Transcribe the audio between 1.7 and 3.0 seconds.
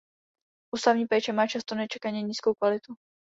nečekaně nízkou kvalitu.